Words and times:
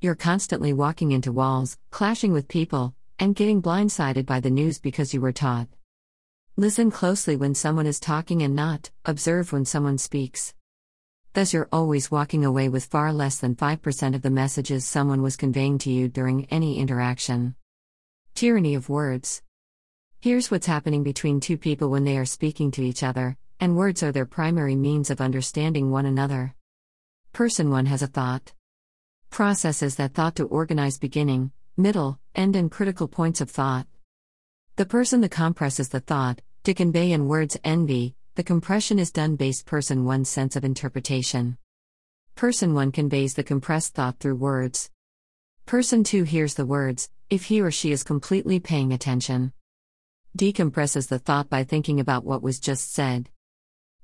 You're 0.00 0.14
constantly 0.14 0.72
walking 0.72 1.10
into 1.10 1.32
walls, 1.32 1.76
clashing 1.90 2.32
with 2.32 2.46
people, 2.46 2.94
and 3.18 3.34
getting 3.34 3.60
blindsided 3.60 4.26
by 4.26 4.38
the 4.38 4.48
news 4.48 4.78
because 4.78 5.12
you 5.12 5.20
were 5.20 5.32
taught. 5.32 5.66
Listen 6.56 6.92
closely 6.92 7.34
when 7.34 7.56
someone 7.56 7.86
is 7.86 7.98
talking 7.98 8.42
and 8.42 8.54
not, 8.54 8.90
observe 9.04 9.52
when 9.52 9.64
someone 9.64 9.98
speaks. 9.98 10.54
Thus, 11.32 11.52
you're 11.52 11.68
always 11.72 12.12
walking 12.12 12.44
away 12.44 12.68
with 12.68 12.84
far 12.84 13.12
less 13.12 13.38
than 13.38 13.56
5% 13.56 14.14
of 14.14 14.22
the 14.22 14.30
messages 14.30 14.84
someone 14.84 15.20
was 15.20 15.36
conveying 15.36 15.78
to 15.78 15.90
you 15.90 16.06
during 16.06 16.44
any 16.44 16.78
interaction. 16.78 17.56
Tyranny 18.36 18.76
of 18.76 18.88
words. 18.88 19.42
Here's 20.20 20.48
what's 20.48 20.68
happening 20.68 21.02
between 21.02 21.40
two 21.40 21.58
people 21.58 21.90
when 21.90 22.04
they 22.04 22.18
are 22.18 22.24
speaking 22.24 22.70
to 22.72 22.84
each 22.84 23.02
other, 23.02 23.36
and 23.58 23.76
words 23.76 24.04
are 24.04 24.12
their 24.12 24.26
primary 24.26 24.76
means 24.76 25.10
of 25.10 25.20
understanding 25.20 25.90
one 25.90 26.06
another. 26.06 26.54
Person 27.32 27.68
1 27.68 27.86
has 27.86 28.02
a 28.02 28.06
thought. 28.06 28.52
Processes 29.30 29.96
that 29.96 30.14
thought 30.14 30.36
to 30.36 30.44
organize 30.44 30.98
beginning, 30.98 31.52
middle, 31.76 32.18
end, 32.34 32.56
and 32.56 32.70
critical 32.70 33.06
points 33.06 33.40
of 33.40 33.50
thought. 33.50 33.86
The 34.76 34.86
person 34.86 35.20
that 35.20 35.30
compresses 35.30 35.88
the 35.90 36.00
thought, 36.00 36.40
to 36.64 36.74
convey 36.74 37.12
in 37.12 37.28
words 37.28 37.56
envy, 37.62 38.14
the 38.34 38.42
compression 38.42 38.98
is 38.98 39.12
done 39.12 39.36
based 39.36 39.66
person 39.66 40.04
1's 40.04 40.28
sense 40.28 40.56
of 40.56 40.64
interpretation. 40.64 41.58
Person 42.34 42.74
1 42.74 42.92
conveys 42.92 43.34
the 43.34 43.42
compressed 43.42 43.94
thought 43.94 44.18
through 44.20 44.36
words. 44.36 44.90
Person 45.66 46.04
2 46.04 46.22
hears 46.24 46.54
the 46.54 46.66
words, 46.66 47.10
if 47.30 47.44
he 47.44 47.60
or 47.60 47.70
she 47.70 47.92
is 47.92 48.04
completely 48.04 48.60
paying 48.60 48.92
attention. 48.92 49.52
Decompresses 50.36 51.08
the 51.08 51.18
thought 51.18 51.50
by 51.50 51.64
thinking 51.64 51.98
about 52.00 52.24
what 52.24 52.42
was 52.42 52.60
just 52.60 52.92
said. 52.92 53.28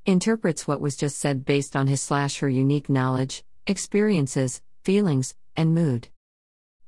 Interprets 0.04 0.66
what 0.66 0.80
was 0.80 0.96
just 0.96 1.18
said 1.18 1.45
based 1.45 1.77
on 1.77 1.87
his 1.87 2.01
slash 2.01 2.38
her 2.41 2.48
unique 2.48 2.88
knowledge, 2.88 3.45
experiences, 3.66 4.60
feelings, 4.84 5.34
and 5.56 5.74
mood. 5.74 6.09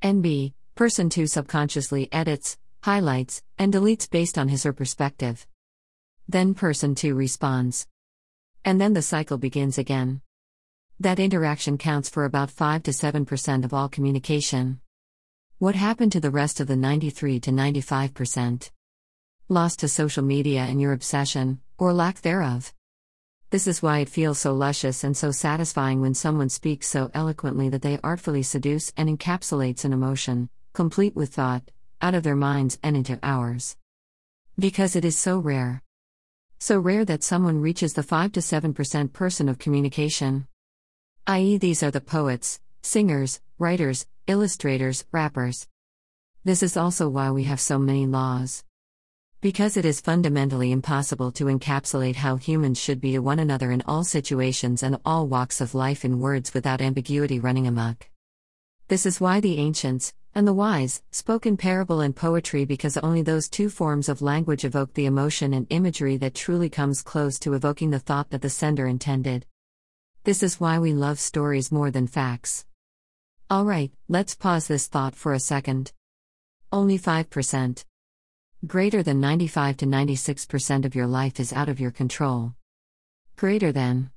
NB, 0.03 0.53
person 0.75 1.09
2 1.09 1.27
subconsciously 1.27 2.13
edits, 2.13 2.59
highlights, 2.83 3.43
and 3.59 3.73
deletes 3.73 4.09
based 4.09 4.37
on 4.37 4.49
his 4.49 4.67
or 4.67 4.69
her 4.69 4.73
perspective. 4.75 5.47
Then 6.29 6.55
person 6.55 6.95
2 6.95 7.15
responds. 7.15 7.87
And 8.65 8.79
then 8.79 8.93
the 8.93 9.01
cycle 9.01 9.39
begins 9.39 9.79
again. 9.79 10.21
That 11.01 11.19
interaction 11.19 11.79
counts 11.79 12.11
for 12.11 12.27
about 12.27 12.51
5 12.51 12.83
to 12.83 12.91
7% 12.91 13.65
of 13.65 13.73
all 13.73 13.89
communication. 13.89 14.81
What 15.59 15.75
happened 15.75 16.13
to 16.13 16.21
the 16.21 16.31
rest 16.31 16.61
of 16.61 16.67
the 16.67 16.77
93 16.77 17.41
to 17.41 17.51
95%? 17.51 18.71
Lost 19.49 19.79
to 19.81 19.89
social 19.89 20.23
media 20.23 20.61
and 20.61 20.83
your 20.83 20.93
obsession, 20.93 21.61
or 21.79 21.95
lack 21.95 22.21
thereof. 22.21 22.75
This 23.51 23.69
is 23.69 23.81
why 23.81 24.01
it 24.01 24.09
feels 24.09 24.41
so 24.41 24.53
luscious 24.53 25.05
and 25.05 25.17
so 25.17 25.31
satisfying 25.31 26.01
when 26.01 26.15
someone 26.15 26.49
speaks 26.49 26.89
so 26.89 27.13
eloquently 27.15 27.69
that 27.69 27.81
they 27.81 28.01
artfully 28.03 28.43
seduce 28.43 28.93
and 28.97 29.09
encapsulates 29.09 29.85
an 29.85 29.93
emotion, 29.93 30.49
complete 30.73 31.15
with 31.15 31.33
thought, 31.33 31.71
out 32.03 32.15
of 32.15 32.25
their 32.25 32.35
minds 32.35 32.77
and 32.83 32.97
into 32.97 33.21
ours. 33.23 33.77
Because 34.59 34.97
it 34.97 35.05
is 35.05 35.17
so 35.17 35.39
rare. 35.39 35.85
So 36.59 36.81
rare 36.81 37.05
that 37.05 37.23
someone 37.23 37.61
reaches 37.61 37.95
the 37.95 38.03
5 38.03 38.33
to 38.33 38.41
7% 38.41 39.13
person 39.13 39.49
of 39.49 39.61
communication. 39.61 40.49
I.e., 41.29 41.57
these 41.57 41.85
are 41.85 41.93
the 41.93 42.01
poets, 42.01 42.59
singers, 42.83 43.41
writers, 43.61 44.07
illustrators, 44.27 45.05
rappers. 45.13 45.69
This 46.45 46.65
is 46.65 46.77
also 46.77 47.09
why 47.09 47.31
we 47.31 47.45
have 47.45 47.61
so 47.61 47.79
many 47.79 48.07
laws. 48.07 48.65
Because 49.47 49.77
it 49.77 49.85
is 49.85 50.01
fundamentally 50.01 50.73
impossible 50.73 51.31
to 51.31 51.45
encapsulate 51.45 52.17
how 52.17 52.35
humans 52.35 52.81
should 52.81 53.01
be 53.01 53.13
to 53.13 53.21
one 53.21 53.39
another 53.39 53.71
in 53.71 53.81
all 53.87 54.03
situations 54.03 54.83
and 54.83 54.99
all 55.05 55.29
walks 55.29 55.61
of 55.61 55.73
life 55.73 56.05
in 56.05 56.19
words 56.19 56.53
without 56.53 56.81
ambiguity 56.81 57.39
running 57.39 57.69
amok. 57.69 58.11
This 58.89 59.07
is 59.07 59.21
why 59.21 59.39
the 59.39 59.59
ancients, 59.59 60.13
and 60.35 60.49
the 60.49 60.53
wise, 60.53 61.01
spoke 61.13 61.47
in 61.47 61.57
parable 61.57 62.01
and 62.01 62.17
poetry 62.17 62.65
because 62.65 62.97
only 62.97 63.23
those 63.23 63.49
two 63.49 63.71
forms 63.71 64.09
of 64.09 64.21
language 64.21 64.65
evoke 64.65 64.95
the 64.95 65.07
emotion 65.07 65.55
and 65.55 65.69
imagery 65.71 66.17
that 66.17 66.35
truly 66.35 66.69
comes 66.69 67.01
close 67.01 67.39
to 67.39 67.55
evoking 67.55 67.91
the 67.91 68.01
thought 68.01 68.31
that 68.31 68.43
the 68.43 68.51
sender 68.51 68.89
intended. 68.89 69.47
This 70.25 70.43
is 70.43 70.59
why 70.59 70.81
we 70.81 70.93
love 70.93 71.21
stories 71.21 71.71
more 71.71 71.93
than 71.93 72.09
facts. 72.09 72.67
Alright, 73.49 73.93
let's 74.09 74.35
pause 74.35 74.67
this 74.67 74.89
thought 74.89 75.15
for 75.15 75.33
a 75.33 75.39
second. 75.39 75.93
Only 76.73 76.99
5%. 76.99 77.85
Greater 78.67 79.01
than 79.01 79.21
95 79.21 79.77
to 79.77 79.87
96% 79.87 80.85
of 80.85 80.95
your 80.97 81.07
life 81.07 81.39
is 81.39 81.53
out 81.53 81.69
of 81.69 81.79
your 81.79 81.93
control. 81.93 82.55
Greater 83.37 83.71
than. 83.71 84.11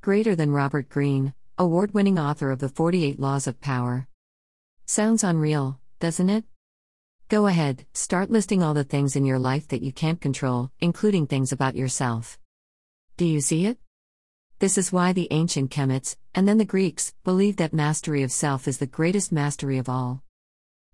Greater 0.00 0.34
than 0.34 0.50
Robert 0.50 0.88
Greene, 0.88 1.34
award 1.58 1.92
winning 1.92 2.18
author 2.18 2.50
of 2.50 2.60
The 2.60 2.70
48 2.70 3.20
Laws 3.20 3.46
of 3.46 3.60
Power. 3.60 4.08
Sounds 4.86 5.22
unreal, 5.22 5.78
doesn't 6.00 6.30
it? 6.30 6.44
Go 7.28 7.48
ahead, 7.48 7.84
start 7.92 8.30
listing 8.30 8.62
all 8.62 8.72
the 8.72 8.84
things 8.84 9.14
in 9.14 9.26
your 9.26 9.38
life 9.38 9.68
that 9.68 9.82
you 9.82 9.92
can't 9.92 10.22
control, 10.22 10.70
including 10.80 11.26
things 11.26 11.52
about 11.52 11.76
yourself. 11.76 12.38
Do 13.18 13.26
you 13.26 13.42
see 13.42 13.66
it? 13.66 13.78
This 14.58 14.78
is 14.78 14.92
why 14.92 15.12
the 15.12 15.28
ancient 15.30 15.70
Kemites, 15.70 16.16
and 16.34 16.48
then 16.48 16.56
the 16.56 16.64
Greeks, 16.64 17.12
believed 17.24 17.58
that 17.58 17.74
mastery 17.74 18.22
of 18.22 18.32
self 18.32 18.66
is 18.66 18.78
the 18.78 18.86
greatest 18.86 19.32
mastery 19.32 19.76
of 19.76 19.88
all. 19.88 20.22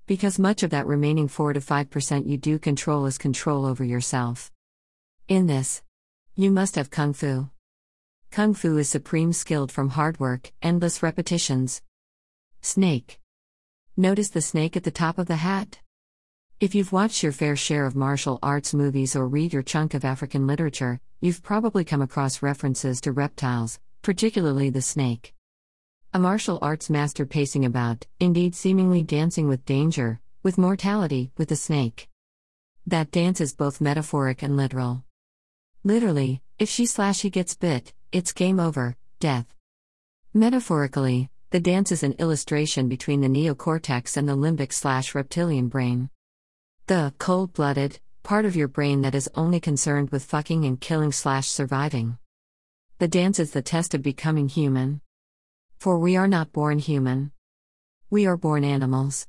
Because 0.07 0.39
much 0.39 0.63
of 0.63 0.71
that 0.71 0.87
remaining 0.87 1.29
4 1.29 1.53
to 1.53 1.61
5% 1.61 2.27
you 2.27 2.37
do 2.37 2.59
control 2.59 3.07
is 3.07 3.19
control 3.19 3.65
over 3.65 3.85
yourself. 3.85 4.51
In 5.29 5.47
this, 5.47 5.83
you 6.35 6.51
must 6.51 6.75
have 6.75 6.91
Kung 6.91 7.13
Fu. 7.13 7.51
Kung 8.31 8.55
Fu 8.55 8.79
is 8.79 8.89
supreme 8.89 9.33
skilled 9.33 9.71
from 9.71 9.91
hard 9.91 10.19
work, 10.19 10.51
endless 10.61 11.03
repetitions. 11.03 11.83
Snake. 12.61 13.21
Notice 13.97 14.31
the 14.31 14.41
snake 14.41 14.77
at 14.77 14.85
the 14.85 14.91
top 14.91 15.19
of 15.19 15.27
the 15.27 15.37
hat? 15.37 15.79
If 16.59 16.75
you've 16.75 16.93
watched 16.93 17.23
your 17.23 17.33
fair 17.33 17.57
share 17.57 17.87
of 17.87 17.95
martial 17.95 18.39
arts 18.43 18.73
movies 18.73 19.15
or 19.15 19.29
read 19.29 19.53
your 19.53 19.63
chunk 19.63 19.95
of 19.95 20.05
African 20.05 20.47
literature, 20.47 20.99
you've 21.21 21.43
probably 21.43 21.85
come 21.85 22.03
across 22.03 22.43
references 22.43 23.01
to 23.03 23.13
reptiles, 23.13 23.79
particularly 24.01 24.71
the 24.71 24.83
snake. 24.83 25.35
A 26.15 26.19
martial 26.19 26.59
arts 26.61 26.91
master 26.91 27.25
pacing 27.25 27.65
about, 27.65 28.07
indeed 28.21 28.55
seemingly 28.55 29.03
dancing 29.03 29.49
with 29.49 29.65
danger, 29.65 30.21
with 30.43 30.59
mortality, 30.59 31.31
with 31.39 31.49
the 31.49 31.57
snake. 31.57 32.07
That 32.87 33.11
dance 33.11 33.41
is 33.41 33.55
both 33.55 33.81
metaphoric 33.81 34.43
and 34.43 34.55
literal. 34.55 35.05
Literally, 35.85 36.43
if 36.59 36.69
she 36.69 36.85
slash 36.85 37.23
he 37.23 37.31
gets 37.31 37.55
bit, 37.55 37.95
it's 38.13 38.33
game 38.33 38.61
over, 38.61 38.97
death. 39.21 39.55
Metaphorically, 40.35 41.31
the 41.49 41.61
dance 41.61 41.91
is 41.91 42.03
an 42.03 42.13
illustration 42.19 42.91
between 42.91 43.23
the 43.23 43.29
neocortex 43.29 44.19
and 44.19 44.29
the 44.29 44.37
limbic 44.37 44.75
slash 44.75 45.15
reptilian 45.15 45.69
brain. 45.69 46.11
The 46.89 47.15
cold 47.19 47.55
blooded 47.55 48.01
part 48.23 48.45
of 48.45 48.55
your 48.55 48.69
brain 48.69 49.01
that 49.01 49.15
is 49.15 49.31
only 49.35 49.61
concerned 49.61 50.11
with 50.11 50.25
fucking 50.25 50.67
and 50.67 50.79
killing 50.79 51.13
slash 51.13 51.49
surviving. 51.49 52.19
The 52.99 53.09
dance 53.09 53.39
is 53.39 53.53
the 53.53 53.63
test 53.63 53.95
of 53.95 54.03
becoming 54.03 54.49
human. 54.49 55.02
For 55.83 55.99
we 55.99 56.15
are 56.15 56.29
not 56.29 56.53
born 56.53 56.79
human. 56.79 57.33
We 58.09 58.25
are 58.25 58.37
born 58.37 58.63
animals. 58.63 59.27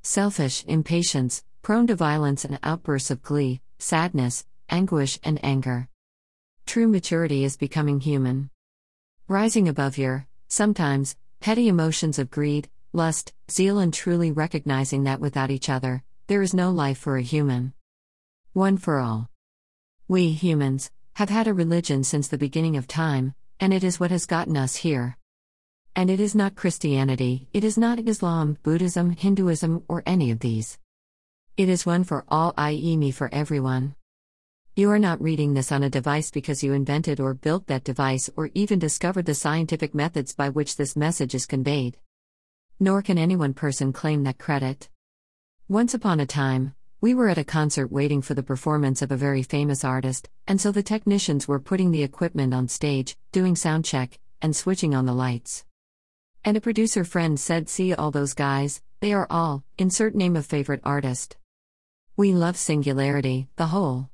Selfish, 0.00 0.64
impatience, 0.68 1.42
prone 1.62 1.88
to 1.88 1.96
violence 1.96 2.44
and 2.44 2.60
outbursts 2.62 3.10
of 3.10 3.22
glee, 3.22 3.60
sadness, 3.80 4.46
anguish, 4.70 5.18
and 5.24 5.44
anger. 5.44 5.88
True 6.64 6.86
maturity 6.86 7.42
is 7.42 7.56
becoming 7.56 7.98
human. 7.98 8.50
Rising 9.26 9.66
above 9.66 9.98
your 9.98 10.28
sometimes, 10.46 11.16
petty 11.40 11.66
emotions 11.66 12.20
of 12.20 12.30
greed, 12.30 12.70
lust, 12.92 13.32
zeal, 13.50 13.80
and 13.80 13.92
truly 13.92 14.30
recognizing 14.30 15.02
that 15.02 15.18
without 15.18 15.50
each 15.50 15.68
other, 15.68 16.04
there 16.28 16.42
is 16.42 16.54
no 16.54 16.70
life 16.70 16.98
for 16.98 17.16
a 17.16 17.20
human. 17.34 17.72
One 18.52 18.76
for 18.76 19.00
all. 19.00 19.28
We, 20.06 20.30
humans, 20.30 20.92
have 21.14 21.30
had 21.30 21.48
a 21.48 21.52
religion 21.52 22.04
since 22.04 22.28
the 22.28 22.38
beginning 22.38 22.76
of 22.76 22.86
time, 22.86 23.34
and 23.58 23.74
it 23.74 23.82
is 23.82 23.98
what 23.98 24.12
has 24.12 24.24
gotten 24.24 24.56
us 24.56 24.76
here. 24.76 25.16
And 25.94 26.08
it 26.08 26.20
is 26.20 26.34
not 26.34 26.54
Christianity, 26.54 27.48
it 27.52 27.64
is 27.64 27.76
not 27.76 27.98
Islam, 28.08 28.56
Buddhism, 28.62 29.10
Hinduism, 29.10 29.84
or 29.88 30.02
any 30.06 30.30
of 30.30 30.40
these. 30.40 30.78
It 31.58 31.68
is 31.68 31.84
one 31.84 32.02
for 32.04 32.24
all, 32.28 32.54
i.e., 32.56 32.96
me 32.96 33.10
for 33.10 33.28
everyone. 33.32 33.94
You 34.74 34.90
are 34.90 34.98
not 34.98 35.20
reading 35.20 35.52
this 35.52 35.70
on 35.70 35.82
a 35.82 35.90
device 35.90 36.30
because 36.30 36.64
you 36.64 36.72
invented 36.72 37.20
or 37.20 37.34
built 37.34 37.66
that 37.66 37.84
device 37.84 38.30
or 38.36 38.48
even 38.54 38.78
discovered 38.78 39.26
the 39.26 39.34
scientific 39.34 39.94
methods 39.94 40.34
by 40.34 40.48
which 40.48 40.76
this 40.76 40.96
message 40.96 41.34
is 41.34 41.44
conveyed. 41.44 41.98
Nor 42.80 43.02
can 43.02 43.18
any 43.18 43.36
one 43.36 43.52
person 43.52 43.92
claim 43.92 44.22
that 44.22 44.38
credit. 44.38 44.88
Once 45.68 45.92
upon 45.92 46.20
a 46.20 46.26
time, 46.26 46.74
we 47.02 47.12
were 47.12 47.28
at 47.28 47.36
a 47.36 47.44
concert 47.44 47.92
waiting 47.92 48.22
for 48.22 48.32
the 48.32 48.42
performance 48.42 49.02
of 49.02 49.12
a 49.12 49.16
very 49.16 49.42
famous 49.42 49.84
artist, 49.84 50.30
and 50.48 50.58
so 50.58 50.72
the 50.72 50.82
technicians 50.82 51.46
were 51.46 51.60
putting 51.60 51.90
the 51.90 52.02
equipment 52.02 52.54
on 52.54 52.66
stage, 52.66 53.18
doing 53.30 53.54
sound 53.54 53.84
check, 53.84 54.18
and 54.40 54.56
switching 54.56 54.94
on 54.94 55.04
the 55.04 55.12
lights. 55.12 55.66
And 56.44 56.56
a 56.56 56.60
producer 56.60 57.04
friend 57.04 57.38
said, 57.38 57.68
See 57.68 57.94
all 57.94 58.10
those 58.10 58.34
guys, 58.34 58.82
they 58.98 59.12
are 59.12 59.28
all, 59.30 59.62
insert 59.78 60.16
name 60.16 60.34
of 60.34 60.44
favorite 60.44 60.80
artist. 60.82 61.36
We 62.16 62.32
love 62.32 62.56
singularity, 62.56 63.48
the 63.54 63.68
whole. 63.68 64.10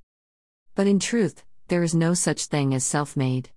But 0.75 0.87
in 0.87 0.99
truth, 0.99 1.43
there 1.69 1.83
is 1.83 1.95
no 1.95 2.13
such 2.13 2.45
thing 2.45 2.75
as 2.75 2.85
self 2.85 3.17
made. 3.17 3.49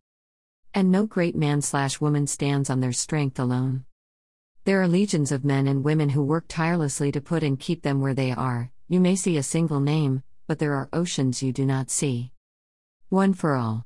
And 0.74 0.90
no 0.90 1.06
great 1.06 1.36
man 1.36 1.62
slash 1.62 2.00
woman 2.00 2.28
stands 2.28 2.70
on 2.70 2.80
their 2.80 2.94
strength 2.94 3.40
alone. 3.40 3.84
There 4.64 4.82
are 4.82 4.88
legions 4.88 5.34
of 5.34 5.44
men 5.44 5.68
and 5.68 5.84
women 5.84 6.10
who 6.10 6.24
work 6.24 6.46
tirelessly 6.48 7.12
to 7.12 7.20
put 7.20 7.44
and 7.44 7.60
keep 7.60 7.82
them 7.82 8.00
where 8.00 8.14
they 8.14 8.32
are. 8.32 8.72
You 8.88 9.02
may 9.02 9.18
see 9.18 9.36
a 9.36 9.44
single 9.44 9.82
name, 9.82 10.24
but 10.48 10.60
there 10.60 10.76
are 10.76 10.88
oceans 10.94 11.44
you 11.44 11.52
do 11.52 11.66
not 11.66 11.90
see. 11.90 12.32
One 13.10 13.34
for 13.34 13.56
all. 13.56 13.86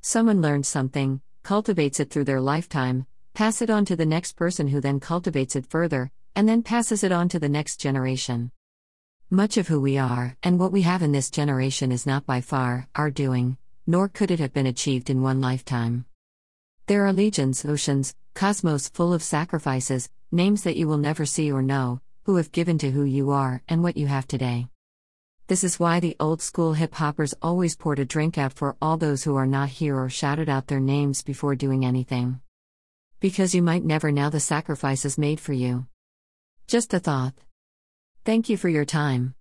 Someone 0.00 0.40
learns 0.40 0.66
something, 0.66 1.20
cultivates 1.42 2.00
it 2.00 2.08
through 2.08 2.24
their 2.24 2.40
lifetime, 2.40 3.06
pass 3.38 3.62
it 3.62 3.70
on 3.70 3.84
to 3.84 3.94
the 3.94 4.04
next 4.04 4.32
person 4.32 4.66
who 4.66 4.80
then 4.80 4.98
cultivates 4.98 5.54
it 5.54 5.64
further, 5.64 6.10
and 6.34 6.48
then 6.48 6.60
passes 6.60 7.04
it 7.04 7.12
on 7.12 7.28
to 7.28 7.38
the 7.38 7.48
next 7.48 7.76
generation. 7.76 8.50
Much 9.30 9.56
of 9.56 9.68
who 9.68 9.80
we 9.80 9.96
are 9.96 10.36
and 10.42 10.58
what 10.58 10.72
we 10.72 10.82
have 10.82 11.02
in 11.02 11.12
this 11.12 11.30
generation 11.30 11.92
is 11.92 12.04
not 12.04 12.26
by 12.26 12.40
far 12.40 12.88
our 12.96 13.12
doing, 13.12 13.56
nor 13.86 14.08
could 14.08 14.32
it 14.32 14.40
have 14.40 14.52
been 14.52 14.66
achieved 14.66 15.08
in 15.08 15.22
one 15.22 15.40
lifetime. 15.40 16.04
There 16.88 17.06
are 17.06 17.12
legions, 17.12 17.64
oceans, 17.64 18.12
cosmos 18.34 18.88
full 18.88 19.14
of 19.14 19.22
sacrifices, 19.22 20.10
names 20.32 20.64
that 20.64 20.76
you 20.76 20.88
will 20.88 20.98
never 20.98 21.24
see 21.24 21.52
or 21.52 21.62
know, 21.62 22.00
who 22.24 22.34
have 22.38 22.50
given 22.50 22.76
to 22.78 22.90
who 22.90 23.04
you 23.04 23.30
are 23.30 23.62
and 23.68 23.84
what 23.84 23.96
you 23.96 24.08
have 24.08 24.26
today. 24.26 24.66
This 25.46 25.62
is 25.62 25.78
why 25.78 26.00
the 26.00 26.16
old 26.18 26.42
school 26.42 26.72
hip 26.72 26.92
hoppers 26.96 27.36
always 27.40 27.76
poured 27.76 28.00
a 28.00 28.04
drink 28.04 28.36
out 28.36 28.54
for 28.54 28.74
all 28.82 28.96
those 28.96 29.22
who 29.22 29.36
are 29.36 29.46
not 29.46 29.68
here 29.68 29.96
or 29.96 30.08
shouted 30.08 30.48
out 30.48 30.66
their 30.66 30.80
names 30.80 31.22
before 31.22 31.54
doing 31.54 31.84
anything. 31.84 32.40
Because 33.20 33.52
you 33.52 33.62
might 33.62 33.84
never 33.84 34.12
know 34.12 34.30
the 34.30 34.38
sacrifices 34.38 35.18
made 35.18 35.40
for 35.40 35.52
you. 35.52 35.86
Just 36.68 36.94
a 36.94 37.00
thought. 37.00 37.34
Thank 38.24 38.48
you 38.48 38.56
for 38.56 38.68
your 38.68 38.84
time. 38.84 39.34